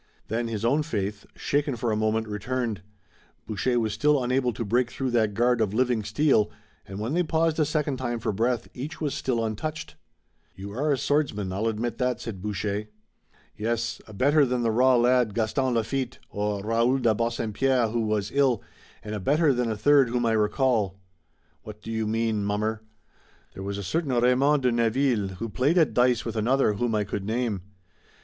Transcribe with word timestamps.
Then 0.29 0.47
his 0.47 0.65
own 0.65 0.81
faith, 0.81 1.27
shaken 1.35 1.75
for 1.75 1.91
a 1.91 1.95
moment, 1.95 2.27
returned. 2.27 2.81
Boucher 3.45 3.79
was 3.79 3.93
still 3.93 4.23
unable 4.23 4.51
to 4.51 4.65
break 4.65 4.89
through 4.89 5.11
that 5.11 5.35
guard 5.35 5.61
of 5.61 5.75
living 5.75 6.03
steel, 6.03 6.49
and 6.87 6.99
when 6.99 7.13
they 7.13 7.21
paused 7.21 7.59
a 7.59 7.65
second 7.65 7.97
time 7.97 8.17
for 8.17 8.31
breath 8.31 8.67
each 8.73 8.99
was 8.99 9.13
still 9.13 9.45
untouched. 9.45 9.97
"You 10.55 10.71
are 10.71 10.91
a 10.91 10.97
swordsman, 10.97 11.53
I'll 11.53 11.67
admit 11.67 11.99
that," 11.99 12.19
said 12.19 12.41
Boucher. 12.41 12.85
"Yes, 13.55 14.01
a 14.07 14.11
better 14.13 14.43
than 14.43 14.63
the 14.63 14.71
raw 14.71 14.95
lad, 14.95 15.35
Gaston 15.35 15.75
Lafitte, 15.75 16.17
or 16.31 16.63
Raoul 16.63 16.97
de 16.97 17.13
Bassempierre 17.13 17.89
who 17.91 18.01
was 18.01 18.31
ill, 18.33 18.63
and 19.03 19.13
a 19.13 19.19
better 19.19 19.53
than 19.53 19.69
a 19.69 19.77
third 19.77 20.09
whom 20.09 20.25
I 20.25 20.31
recall." 20.31 20.97
"What 21.61 21.83
do 21.83 21.91
you 21.91 22.07
mean, 22.07 22.43
mummer?" 22.43 22.81
"There 23.53 23.61
was 23.61 23.77
a 23.77 23.83
certain 23.83 24.11
Raymond 24.19 24.63
de 24.63 24.71
Neville 24.71 25.35
who 25.35 25.47
played 25.47 25.77
at 25.77 25.93
dice 25.93 26.25
with 26.25 26.35
another 26.35 26.73
whom 26.73 26.95
I 26.95 27.03
could 27.03 27.23
name. 27.23 27.61